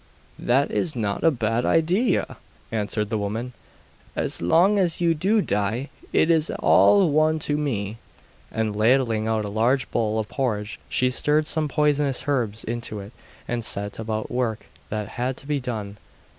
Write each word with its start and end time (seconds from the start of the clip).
'That 0.39 0.71
is 0.71 0.95
not 0.95 1.23
a 1.23 1.29
bad 1.29 1.63
idea,' 1.63 2.35
answered 2.71 3.11
the 3.11 3.19
woman; 3.19 3.53
'as 4.15 4.41
long 4.41 4.79
as 4.79 4.99
you 4.99 5.13
do 5.13 5.43
die, 5.43 5.91
it 6.11 6.31
is 6.31 6.49
all 6.57 7.11
one 7.11 7.37
to 7.37 7.55
me.' 7.55 7.99
And 8.51 8.75
ladling 8.75 9.27
out 9.27 9.45
a 9.45 9.49
large 9.49 9.91
bowl 9.91 10.17
of 10.17 10.27
porridge, 10.27 10.79
she 10.89 11.11
stirred 11.11 11.45
some 11.45 11.67
poisonous 11.67 12.23
herbs 12.25 12.63
into 12.63 12.99
it, 12.99 13.11
and 13.47 13.63
set 13.63 13.99
about 13.99 14.31
work 14.31 14.65
that 14.89 15.07
had 15.07 15.37
to 15.37 15.45
be 15.45 15.59
done. 15.59 15.97